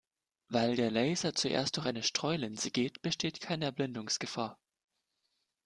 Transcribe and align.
Weil 0.49 0.75
der 0.77 0.89
Laser 0.89 1.35
zuerst 1.35 1.77
durch 1.77 1.85
eine 1.85 2.01
Streulinse 2.01 2.71
geht, 2.71 3.03
besteht 3.03 3.39
keine 3.39 3.65
Erblindungsgefahr. 3.65 4.57